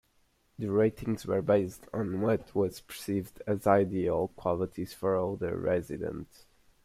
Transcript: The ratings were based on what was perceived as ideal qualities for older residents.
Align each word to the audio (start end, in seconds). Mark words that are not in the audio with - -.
The 0.57 0.69
ratings 0.71 1.27
were 1.27 1.43
based 1.43 1.87
on 1.93 2.21
what 2.21 2.55
was 2.55 2.81
perceived 2.81 3.39
as 3.45 3.67
ideal 3.67 4.29
qualities 4.29 4.95
for 4.95 5.13
older 5.15 5.55
residents. 5.55 6.47